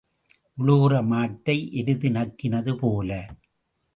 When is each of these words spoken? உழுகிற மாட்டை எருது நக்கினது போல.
உழுகிற 0.57 0.93
மாட்டை 1.09 1.55
எருது 1.71 2.09
நக்கினது 2.09 2.73
போல. 2.75 3.09